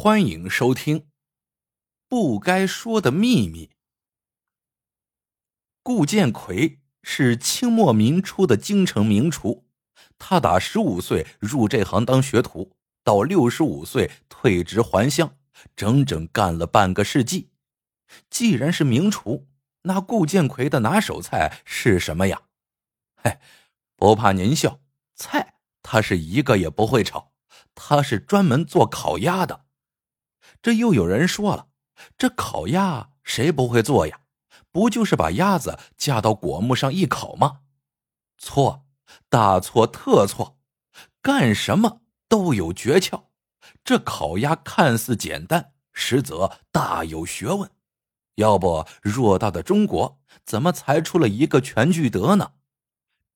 [0.00, 1.00] 欢迎收听
[2.08, 3.66] 《不该说的秘密》。
[5.82, 9.66] 顾建奎是清末民初的京城名厨，
[10.16, 15.36] 他打十五岁入这行当学徒，到六十五岁退职还乡，
[15.74, 17.50] 整整干了半个世纪。
[18.30, 19.48] 既然是名厨，
[19.82, 22.42] 那顾建奎的拿手菜是什么呀？
[23.16, 23.40] 嘿，
[23.96, 24.78] 不怕您笑，
[25.16, 27.32] 菜他是一个也不会炒，
[27.74, 29.64] 他是专门做烤鸭的。
[30.60, 31.68] 这又有人说了，
[32.16, 34.20] 这烤鸭谁不会做呀？
[34.70, 37.60] 不就是把鸭子架到果木上一烤吗？
[38.36, 38.84] 错，
[39.28, 40.58] 大错特错！
[41.22, 43.24] 干什么都有诀窍。
[43.82, 47.70] 这烤鸭看似简单，实则大有学问。
[48.34, 52.52] 要不偌大的中国，怎么才出了一个全聚德呢？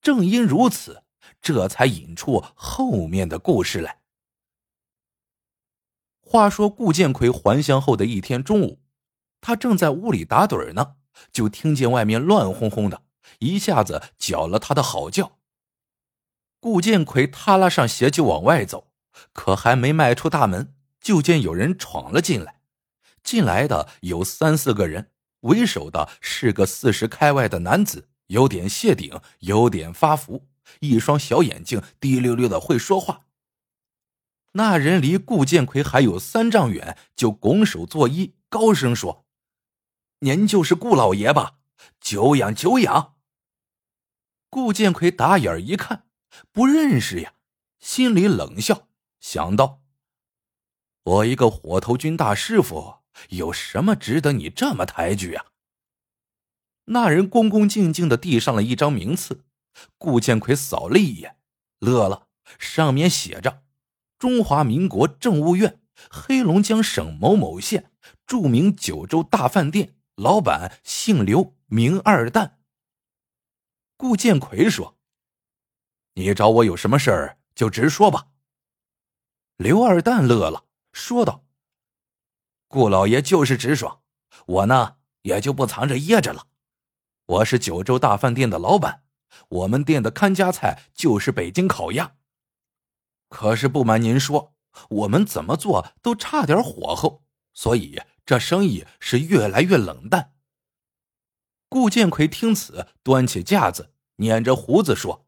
[0.01, 1.03] 正因如此，
[1.41, 4.02] 这才引出后面的故事来。
[6.33, 8.81] 话说顾建奎还乡后的一天中午，
[9.43, 10.95] 他正在屋里打盹呢，
[11.31, 13.03] 就听见外面乱哄哄的，
[13.41, 15.33] 一下子搅了他的好觉。
[16.59, 18.89] 顾建奎踏拉上鞋就往外走，
[19.35, 22.63] 可还没迈出大门，就见有人闯了进来。
[23.23, 30.47] 进来的有三四个人，为首的是个四十开外的男子，有点谢顶，有点发福，
[30.81, 33.27] 一双小眼睛滴溜溜的，会说话。
[34.53, 39.25] 那人离顾建奎还有三丈远，就拱手作揖，高声说
[40.21, 41.59] ：“您就是顾老爷吧？
[42.01, 43.17] 久仰久仰。”
[44.51, 46.07] 顾建奎打眼一看，
[46.53, 47.33] 不认识呀，
[47.81, 48.89] 心里冷笑，
[49.21, 49.81] 想到
[51.03, 52.97] ：“我一个火头军大师傅，
[53.31, 55.47] 有什么值得你这么抬举啊？”
[56.87, 59.47] 那人恭恭敬敬的递上了一张名次，
[59.97, 61.39] 顾建奎扫了一眼，
[61.79, 63.62] 乐了，上面写着。
[64.23, 67.91] 中华民国政务院黑龙江省某某县
[68.25, 72.61] 著名九州大饭店老板姓刘，名二蛋。
[73.97, 74.97] 顾建奎说
[76.15, 78.29] ：“你找我有什么事儿就直说吧。”
[79.59, 81.45] 刘二蛋乐了，说道
[82.71, 84.03] ：“顾老爷就是直爽，
[84.47, 86.47] 我呢也就不藏着掖着了。
[87.27, 89.03] 我是九州大饭店的老板，
[89.49, 92.15] 我们店的看家菜就是北京烤鸭。”
[93.33, 94.53] 可是不瞒您说，
[94.91, 100.35] 我们怎么做都差点火候，所以这生意是越来越冷淡。
[101.71, 105.27] 顾建奎听此，端起架子，捻着胡子说：“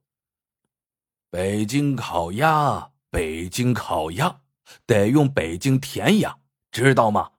[1.30, 4.42] 北京烤鸭，北京烤鸭，
[4.84, 6.36] 得用北京甜鸭，
[6.70, 7.30] 知道吗？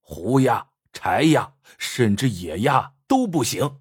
[0.00, 3.78] 胡鸭、柴鸭，甚至野鸭都不行。”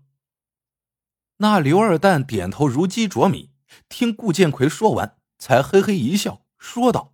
[1.40, 3.54] 那刘二蛋点头如鸡啄米，
[3.88, 5.17] 听顾建奎说完。
[5.38, 7.14] 才嘿嘿一笑，说道：“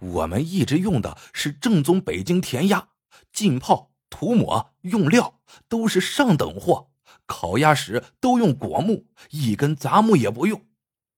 [0.00, 2.88] 我们一直用的是正宗北京甜鸭，
[3.32, 6.90] 浸泡、涂抹、用料都是上等货。
[7.26, 10.66] 烤鸭时都用果木，一根杂木也不用。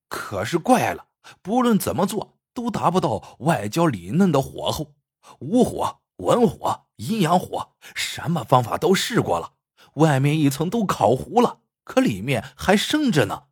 [0.08, 1.06] 可是怪了，
[1.40, 4.94] 不论怎么做，都达不到外焦里嫩的火候。
[5.38, 9.52] 无火、文火、阴阳火，什么方法都试过了，
[9.94, 13.44] 外面一层都烤糊了，可里面还生着呢。”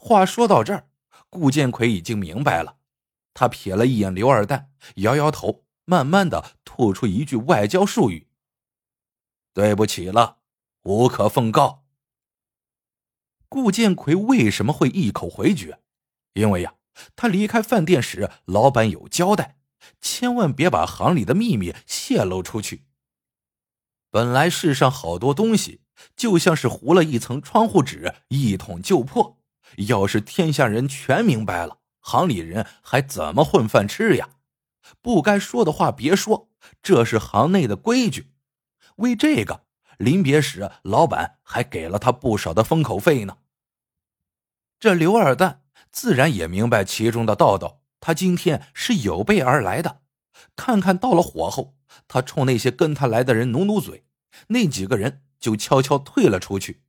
[0.00, 0.88] 话说到这儿，
[1.28, 2.78] 顾建奎已经明白了。
[3.34, 8.28] 他瞥了一眼刘二蛋，摇摇头，慢慢的吐出一句外交术语
[9.52, 10.38] ：“对不起了，
[10.84, 11.84] 无可奉告。”
[13.50, 15.80] 顾建奎为什么会一口回绝？
[16.34, 16.74] 因为呀，
[17.16, 19.58] 他离开饭店时，老板有交代，
[20.00, 22.84] 千万别把行里的秘密泄露出去。
[24.10, 25.80] 本来世上好多东西，
[26.14, 29.37] 就像是糊了一层窗户纸，一捅就破。
[29.76, 34.30] 要是天下人全明白了，行里人还怎么混饭吃呀？
[35.02, 36.48] 不该说的话别说，
[36.82, 38.32] 这是行内的规矩。
[38.96, 39.64] 为这个，
[39.98, 43.38] 临别时老板还给了他不少的封口费呢。
[44.80, 50.00] 这刘二蛋自然也明白其中的道道，他今天是有备而来的。
[50.56, 51.76] 看看到了火候，
[52.06, 54.04] 他冲那些跟他来的人努努嘴，
[54.48, 56.82] 那几个人就悄悄退了出去。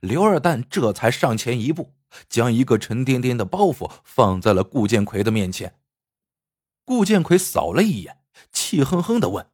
[0.00, 1.95] 刘二蛋这才上前一步。
[2.28, 5.78] 将一个沉甸甸的包袱放在了顾建奎的面前。
[6.84, 8.22] 顾建奎扫了一眼，
[8.52, 9.50] 气哼哼的问：“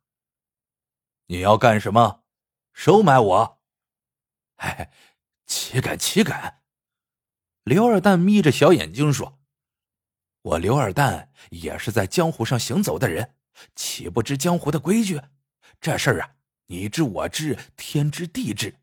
[1.28, 2.24] 你要干什么？
[2.72, 3.60] 收买我
[4.56, 4.92] ？”“哎，
[5.46, 6.62] 岂敢岂敢！”
[7.64, 9.38] 刘二蛋眯着小眼睛说
[10.42, 13.36] ：“我刘二蛋也是在江湖上行走的人，
[13.74, 15.20] 岂不知江湖的规矩？
[15.80, 16.34] 这事儿啊，
[16.66, 18.81] 你知我知，天知地知。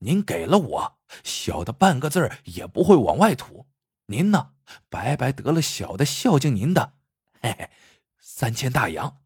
[0.00, 3.66] 您给了我。”小的半个字也不会往外吐，
[4.06, 4.52] 您呢，
[4.88, 6.92] 白白得了小的孝敬您的，
[7.40, 7.70] 嘿嘿，
[8.20, 9.16] 三千大洋。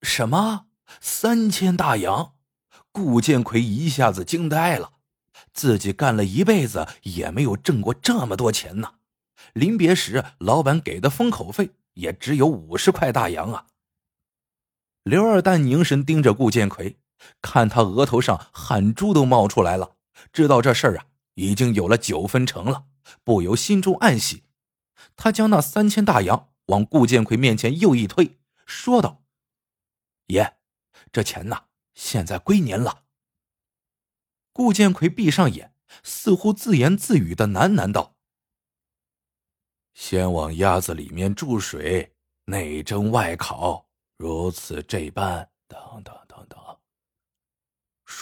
[0.00, 0.66] 什么？
[1.00, 2.36] 三千大洋？
[2.90, 4.94] 顾建奎一下子惊呆了，
[5.52, 8.94] 自己干了一辈子也没有挣过这么多钱呢。
[9.52, 13.66] 临别时，老板给的封口费也只有五十块大洋啊。
[15.02, 16.96] 刘二蛋凝神盯着顾建奎，
[17.40, 19.96] 看他额头上汗珠都冒出来了，
[20.32, 22.86] 知道这事儿啊已经有了九分成了，
[23.24, 24.44] 不由心中暗喜。
[25.16, 29.22] 他将那三千大洋往顾建奎面前又一推，说道
[30.28, 30.56] ：“爷，
[31.10, 31.64] 这钱呐。”
[31.94, 33.02] 现在归您了。
[34.50, 38.16] 顾建奎闭上眼，似乎自言自语的喃喃道
[39.92, 42.14] ：“先往鸭子里面注水，
[42.46, 43.86] 内蒸外烤，
[44.16, 46.18] 如此这般，等等。”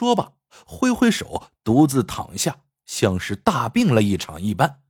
[0.01, 0.33] 说罢，
[0.65, 4.83] 挥挥手，独自躺下，像是大病了一场一般。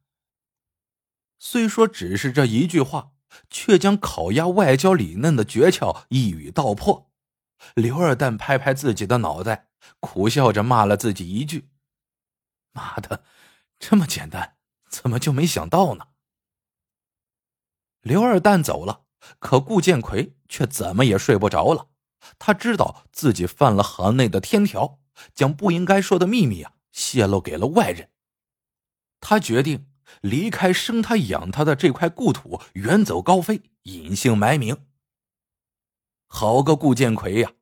[1.37, 3.11] 虽说只是这一句话，
[3.49, 7.11] 却将烤鸭外焦里嫩的诀窍一语道破。
[7.75, 11.69] 刘二蛋拍拍自己的脑袋，苦笑着骂了自己一句
[12.71, 13.25] ：“妈的，
[13.81, 14.59] 这么简单，
[14.89, 16.07] 怎么就没想到呢？”
[18.03, 19.07] 刘二蛋走了，
[19.41, 21.89] 可顾建奎却怎么也睡不着了。
[22.39, 25.00] 他知道自己犯了行内的天条，
[25.35, 28.09] 将不应该说的秘密啊泄露给了外人。
[29.21, 29.87] 他决定
[30.23, 34.77] 离开生他养他的这块故土，远走高飞，隐姓埋名。
[36.27, 37.53] 好个顾建奎呀！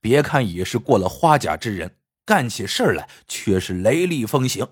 [0.00, 4.68] 别看已是过了花甲之人，干起事来却是雷厉风行。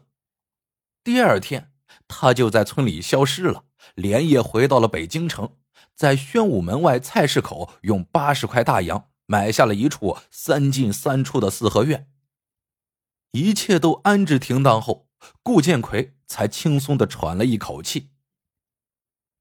[1.05, 1.73] 第二天，
[2.09, 3.65] 他就在村里消失了，
[3.95, 5.57] 连夜回到了北京城，
[5.95, 12.09] 在宣武门外菜市口用八十块大洋买下了一处三进三出的四合院。
[13.33, 15.09] 一切都安置停当后，
[15.43, 18.11] 顾建奎才轻松的喘了一口气。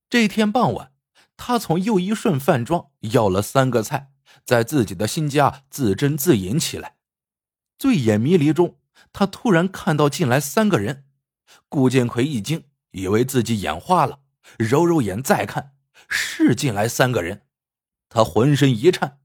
[0.10, 0.92] 这天傍晚。
[1.38, 4.10] 他从又一顺饭庄要了三个菜，
[4.46, 6.96] 在自己的新家自斟自饮起来。
[7.78, 8.80] 醉眼迷离中，
[9.12, 11.06] 他突然看到进来三个人。
[11.68, 14.22] 顾建奎一惊，以为自己眼花了，
[14.58, 15.74] 揉揉眼再看，
[16.08, 17.46] 是进来三个人。
[18.08, 19.20] 他浑身一颤，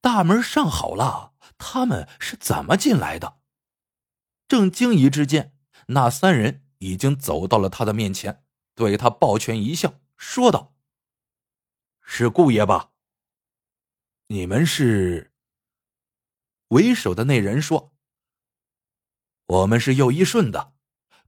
[0.00, 3.36] 大门上好了，他们是怎么进来的？
[4.46, 5.54] 正惊疑之间，
[5.88, 8.44] 那三人已经走到了他的面前，
[8.74, 10.74] 对他抱拳一笑，说道。
[12.02, 12.90] 是顾爷吧？
[14.26, 15.32] 你们是？
[16.68, 17.94] 为首的那人说
[19.46, 20.74] ：“我们是又一顺的，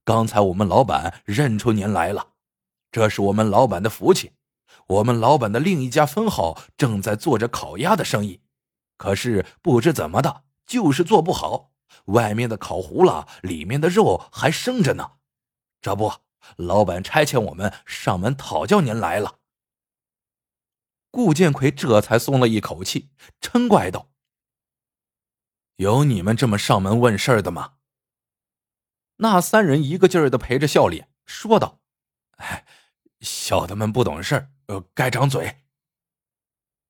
[0.05, 2.35] 刚才我们老板认出您来了，
[2.91, 4.33] 这是我们老板的福气。
[4.89, 8.41] 我们老板的另一家分号正在做着烤鸭的生意，
[8.97, 11.73] 可是不知怎么的，就是做不好，
[12.07, 15.13] 外面的烤糊了，里面的肉还生着呢。
[15.81, 16.13] 这不，
[16.57, 19.39] 老板差遣我们上门讨教您来了。”
[21.11, 23.11] 顾建奎这才松了一口气，
[23.41, 24.11] 嗔怪道
[25.77, 27.75] ：“有你们这么上门问事儿的吗？”
[29.19, 31.81] 那三人一个劲儿的陪着笑脸，说道
[32.37, 32.67] ：“哎，
[33.21, 35.63] 小的们不懂事儿，呃，该张嘴。”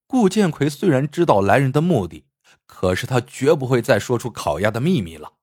[0.09, 2.26] 顾建奎虽然知道来人的目的，
[2.67, 5.35] 可是他绝不会再说出烤鸭的秘密了。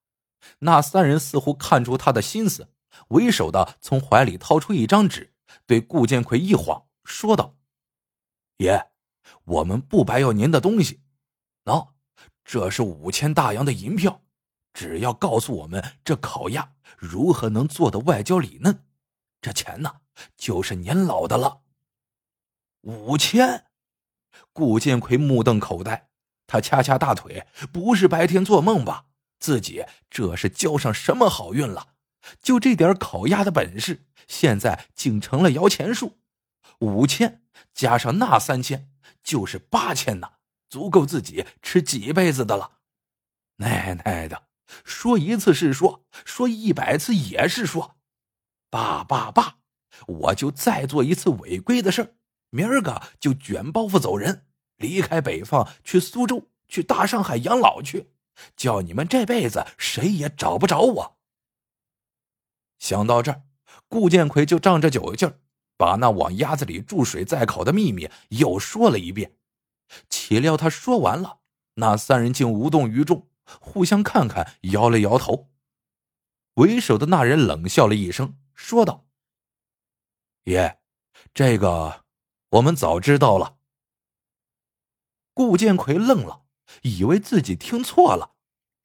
[0.60, 2.70] 那三人似乎看出他的心思，
[3.10, 5.34] 为首的从怀里掏出一张纸，
[5.66, 7.56] 对顾建奎一晃，说道。
[8.58, 8.92] 爷，
[9.46, 11.02] 我们不白要您的东西，
[11.66, 11.90] 喏，
[12.44, 14.22] 这是五千大洋的银票，
[14.74, 18.86] 只要告诉我们这烤鸭如何能做的外焦里嫩，
[19.42, 20.02] 这钱呢
[20.38, 21.62] 就是您老的了。
[22.82, 23.66] 五千，
[24.52, 26.10] 顾建奎目瞪口呆，
[26.48, 29.06] 他掐掐大腿，不是白天做梦吧？
[29.40, 31.90] 自己这是交上什么好运了？
[32.42, 36.20] 就这点烤鸭的本事，现在竟成了摇钱树，
[36.80, 37.42] 五千。
[37.74, 38.90] 加上那三千，
[39.24, 40.34] 就是八千呢，
[40.70, 42.80] 足够自己吃几辈子的了。
[43.58, 44.44] 奶奶的，
[44.86, 47.98] 说一次是说，说一百次也是说。
[48.70, 49.58] 爸爸爸，
[50.08, 52.16] 我就再做一次违规的事儿，
[52.50, 54.46] 明儿个就卷包袱走人，
[54.84, 58.10] 离开北方去苏州，去大上海养老去，
[58.58, 61.18] 叫你们这辈子谁也找不着我。
[62.78, 63.44] 想到这儿，
[63.88, 65.40] 顾建奎就仗着酒劲儿。
[65.76, 69.36] 把那往鸭子里注水再烤的秘密又说了一遍，
[70.08, 71.40] 岂料他说完了，
[71.74, 73.28] 那三人竟无动于衷，
[73.60, 75.50] 互相看看，摇了摇头。
[76.54, 79.08] 为首的那人冷笑了一声，说道
[80.46, 80.80] ：“爷，
[81.34, 82.06] 这个
[82.52, 83.58] 我们早知道了。”
[85.34, 86.44] 顾建奎愣了，
[86.84, 88.36] 以为自己听错了。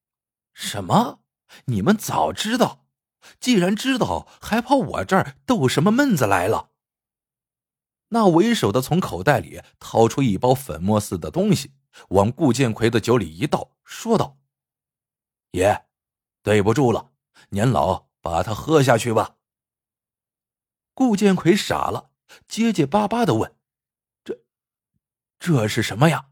[0.55, 1.21] “什么？
[1.67, 2.87] 你们早知道？
[3.40, 6.71] 既然知道，还跑我这儿逗什么闷子来了？”
[8.11, 11.75] 那为首的从口袋里掏出一包粉末似的东西，
[12.11, 14.38] 往顾建奎的酒里一倒，说道
[15.52, 15.87] ：“爷，
[16.43, 17.12] 对不住了，
[17.50, 19.37] 年老把它喝下去吧。”
[20.95, 22.11] 顾建奎傻了，
[22.47, 23.55] 结结巴巴的问
[24.25, 24.40] ：“这，
[25.38, 26.27] 这是什么呀？”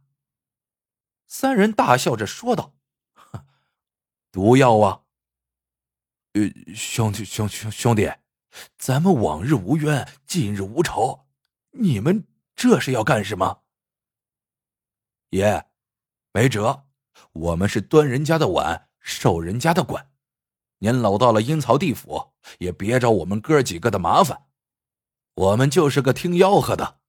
[1.27, 2.75] 三人大笑着说道
[4.31, 5.03] ：“毒药啊！
[6.33, 6.43] 呃，
[6.75, 8.13] 兄弟，兄兄兄弟，
[8.77, 11.27] 咱们往日无冤，近日无仇。”
[11.79, 13.63] 你们这是要干什么？
[15.31, 15.67] 爷，
[16.33, 16.87] 没辙，
[17.33, 20.11] 我们是端人家的碗，受人家的管。
[20.79, 24.47] 您老到了阴曹地府，也别找我们哥几个的麻烦。
[25.35, 27.01] 我们就是个听吆喝的。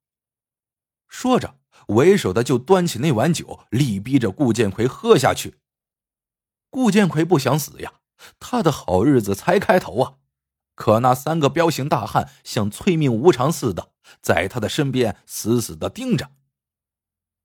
[1.08, 1.57] 说着，
[1.88, 5.60] 为首的就端起那碗酒，力逼着顾建奎喝下去。
[6.70, 7.94] 顾建奎不想死呀，
[8.40, 10.14] 他的好日子才开头啊。
[10.76, 16.32] 可那三个彪形大汉像催命无常似的，在他的身边死死的盯着。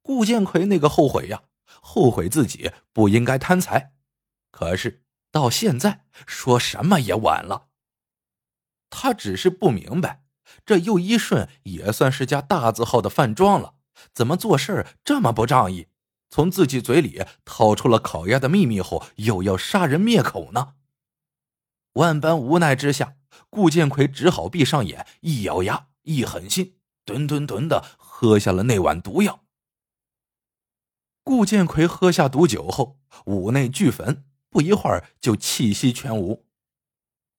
[0.03, 1.45] 顾建奎那个后悔呀，
[1.81, 3.95] 后悔自己不应该贪财。
[4.51, 7.69] 可是到现在说什么也晚了。
[8.91, 10.25] 他只是不明白，
[10.67, 13.77] 这又一顺也算是家大字号的饭庄了，
[14.13, 15.89] 怎么做事这么不仗义？
[16.31, 20.75] 从自己嘴里掏出了烤鸭的秘密后，又要杀人灭口呢？
[21.95, 23.17] 万般无奈之下。
[23.49, 29.45] 顾建奎只好闭上眼，一咬牙，一狠心，吨吨吨的喝下了那碗毒药。
[31.23, 36.47] 顾建奎喝下毒酒后，五内俱焚，不一会儿就气息全无。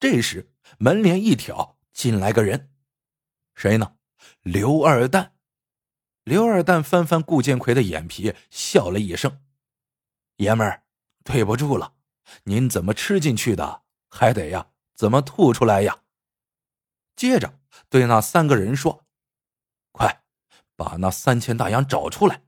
[0.00, 2.72] 这时门帘一挑，进来个人，
[3.54, 3.96] 谁呢？
[4.42, 5.33] 刘二蛋。
[6.24, 9.40] 刘二蛋翻翻顾建奎的眼皮，笑了一声
[10.36, 10.84] ：“爷们儿，
[11.22, 11.94] 对不住了，
[12.44, 13.82] 您怎么吃进去的？
[14.08, 16.02] 还得呀。”怎么吐出来呀？
[17.16, 19.04] 接着对那三个人说
[19.90, 20.22] ：“快，
[20.76, 22.44] 把那三千大洋找出来。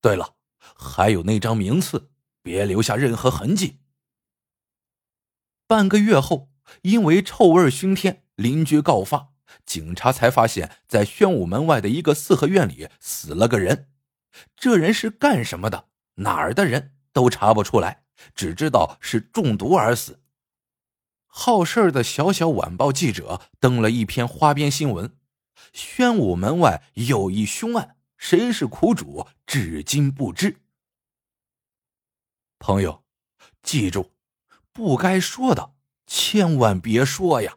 [0.00, 2.10] 对了，还有那张名次，
[2.42, 3.78] 别留下任何痕迹。”
[5.68, 6.50] 半个月后，
[6.82, 9.32] 因为臭味熏天，邻居告发，
[9.64, 13.88] 警察才发现，在宣武门外的一个四合院里死了个人。
[14.56, 15.88] 这人是干什么的？
[16.16, 18.04] 哪儿的人都查不出来，
[18.34, 20.20] 只知道是中毒而死。
[21.26, 25.16] 好事的小小晚报记者登了一篇花边新闻：
[25.72, 30.56] 宣武门外有一凶案，谁是苦主，至今不知。
[32.58, 33.04] 朋友，
[33.62, 34.12] 记住，
[34.72, 35.74] 不该说的
[36.06, 37.56] 千万别说呀！